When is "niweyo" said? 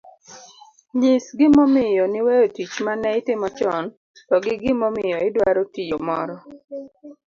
2.11-2.45